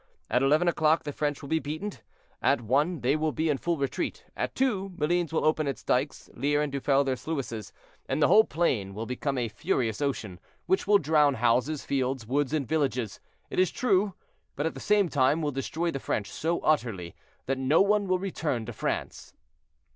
At 0.31 0.41
eleven 0.41 0.67
o'clock 0.67 1.03
the 1.03 1.11
French 1.13 1.43
will 1.43 1.49
be 1.49 1.59
beaten; 1.59 1.91
at 2.41 2.59
one 2.59 3.01
they 3.01 3.15
will 3.15 3.31
be 3.31 3.49
in 3.49 3.59
full 3.59 3.77
retreat; 3.77 4.25
at 4.35 4.55
two 4.55 4.91
Malines 4.97 5.31
will 5.31 5.45
open 5.45 5.67
its 5.67 5.83
dykes, 5.83 6.27
Lier 6.33 6.59
and 6.59 6.71
Duffel 6.73 7.03
their 7.03 7.15
sluices, 7.15 7.71
and 8.09 8.19
the 8.19 8.27
whole 8.27 8.43
plain 8.43 8.95
will 8.95 9.05
become 9.05 9.37
a 9.37 9.47
furious 9.47 10.01
ocean, 10.01 10.39
which 10.65 10.87
will 10.87 10.97
drown 10.97 11.35
houses, 11.35 11.85
fields, 11.85 12.25
woods, 12.25 12.51
and 12.51 12.67
villages, 12.67 13.19
it 13.51 13.59
is 13.59 13.69
true, 13.69 14.15
but 14.55 14.65
at 14.65 14.73
the 14.73 14.79
same 14.79 15.07
time 15.07 15.39
will 15.39 15.51
destroy 15.51 15.91
the 15.91 15.99
French 15.99 16.31
so 16.31 16.59
utterly, 16.61 17.13
that 17.45 17.59
not 17.59 17.85
one 17.85 18.07
will 18.07 18.17
return 18.17 18.65
to 18.65 18.73
France." 18.73 19.35